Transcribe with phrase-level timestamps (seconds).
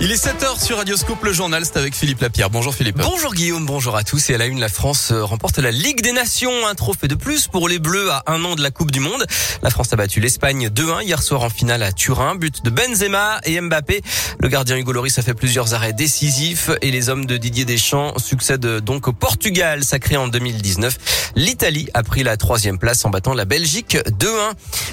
[0.00, 2.50] Il est 7h sur Radioscope, le journal, c'est avec Philippe Lapierre.
[2.50, 2.98] Bonjour Philippe.
[2.98, 4.30] Bonjour Guillaume, bonjour à tous.
[4.30, 6.68] Et à la une, la France euh, remporte la Ligue des Nations.
[6.68, 9.26] Un trophée de plus pour les Bleus à un an de la Coupe du Monde.
[9.60, 12.36] La France a battu l'Espagne 2-1 hier soir en finale à Turin.
[12.36, 14.02] But de Benzema et Mbappé.
[14.38, 18.16] Le gardien Hugo Loris a fait plusieurs arrêts décisifs et les hommes de Didier Deschamps
[18.18, 21.32] succèdent donc au Portugal, sacré en 2019.
[21.34, 24.28] L'Italie a pris la troisième place en battant la Belgique 2-1.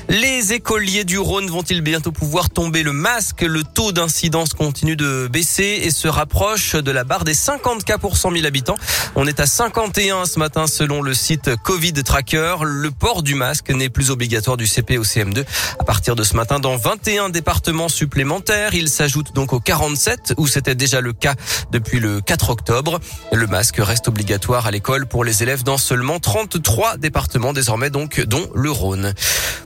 [0.09, 3.43] Les écoliers du Rhône vont-ils bientôt pouvoir tomber le masque?
[3.43, 7.97] Le taux d'incidence continue de baisser et se rapproche de la barre des 50 cas
[7.97, 8.77] pour 100 000 habitants.
[9.15, 12.57] On est à 51 ce matin selon le site Covid Tracker.
[12.63, 15.45] Le port du masque n'est plus obligatoire du CP au CM2
[15.79, 18.73] à partir de ce matin dans 21 départements supplémentaires.
[18.73, 21.35] Il s'ajoute donc aux 47 où c'était déjà le cas
[21.71, 22.99] depuis le 4 octobre.
[23.31, 28.21] Le masque reste obligatoire à l'école pour les élèves dans seulement 33 départements désormais donc
[28.21, 29.13] dont le Rhône.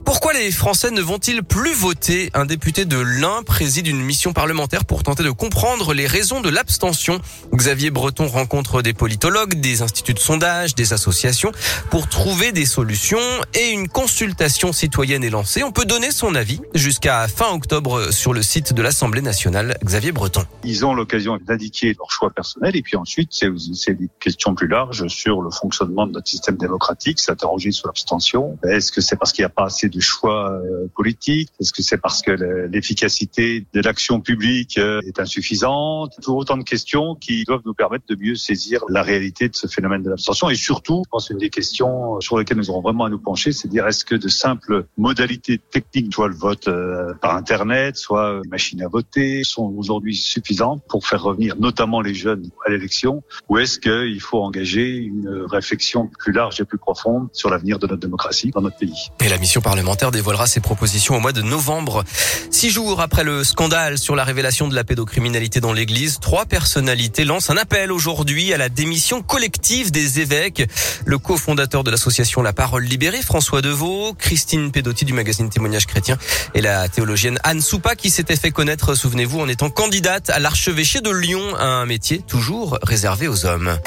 [0.04, 2.30] Pourquoi les Français ne vont-ils plus voter?
[2.34, 6.48] Un député de l'Ain préside une mission parlementaire pour tenter de comprendre les raisons de
[6.48, 7.20] l'abstention.
[7.54, 11.52] Xavier Breton rencontre des politologues, des instituts de sondage, des associations
[11.90, 13.18] pour trouver des solutions
[13.54, 15.62] et une consultation citoyenne est lancée.
[15.62, 19.76] On peut donner son avis jusqu'à fin octobre sur le site de l'Assemblée nationale.
[19.84, 20.44] Xavier Breton.
[20.64, 25.06] Ils ont l'occasion d'indiquer leur choix personnel et puis ensuite c'est des questions plus larges
[25.08, 28.58] sur le fonctionnement de notre système démocratique, s'interroger sur l'abstention.
[28.64, 31.50] Est-ce que c'est parce qu'il n'y a pas assez de choix euh, politiques?
[31.60, 32.30] Est-ce que c'est parce que
[32.70, 38.16] l'efficacité de l'action publique euh, est insuffisante autant de questions qui doivent nous permettre de
[38.16, 40.48] mieux saisir la réalité de ce phénomène de l'abstention.
[40.48, 43.52] Et surtout, je pense une des questions sur lesquelles nous aurons vraiment à nous pencher,
[43.52, 47.96] c'est de dire est-ce que de simples modalités techniques, soit le vote euh, par Internet,
[47.96, 52.70] soit une machine à voter, sont aujourd'hui suffisantes pour faire revenir notamment les jeunes à
[52.70, 53.22] l'élection?
[53.48, 57.86] Ou est-ce qu'il faut engager une réflexion plus large et plus profonde sur l'avenir de
[57.86, 59.10] notre démocratie dans notre pays?
[59.20, 62.04] Et la mission parlementaire dévoilera ses propositions au mois de novembre.
[62.50, 67.24] Six jours après le scandale sur la révélation de la pédocriminalité dans l'église, trois personnalités
[67.24, 70.68] lancent un appel aujourd'hui à la démission collective des évêques.
[71.06, 76.18] Le cofondateur de l'association La Parole Libérée, François Deveau, Christine Pedotti du magazine Témoignage Chrétien
[76.54, 81.00] et la théologienne Anne Soupa qui s'était fait connaître, souvenez-vous, en étant candidate à l'archevêché
[81.00, 83.78] de Lyon, un métier toujours réservé aux hommes.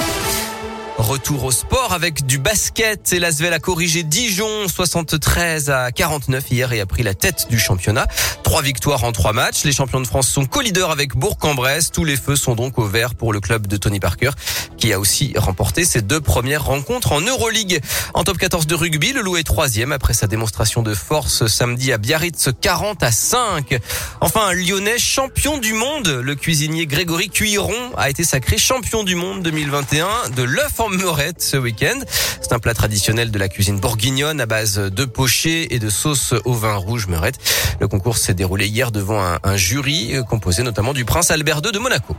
[0.98, 3.14] Retour au sport avec du basket.
[3.14, 7.58] Et l'Asvel a corrigé Dijon 73 à 49 hier et a pris la tête du
[7.58, 8.08] championnat.
[8.44, 9.64] Trois victoires en trois matchs.
[9.64, 11.92] Les champions de France sont co-leaders avec Bourg-en-Bresse.
[11.92, 14.32] Tous les feux sont donc au vert pour le club de Tony Parker
[14.84, 17.82] qui a aussi remporté ses deux premières rencontres en Euroleague.
[18.14, 21.94] En top 14 de rugby, le Loup est troisième après sa démonstration de force samedi
[21.94, 23.80] à Biarritz 40 à 5.
[24.20, 26.10] Enfin, un Lyonnais champion du monde.
[26.22, 31.42] Le cuisinier Grégory Cuiron a été sacré champion du monde 2021 de l'œuf en meurette
[31.42, 32.00] ce week-end.
[32.42, 36.34] C'est un plat traditionnel de la cuisine bourguignonne à base de pochés et de sauce
[36.46, 37.38] au vin rouge meurette.
[37.80, 41.72] Le concours s'est déroulé hier devant un, un jury composé notamment du prince Albert II
[41.72, 42.16] de Monaco.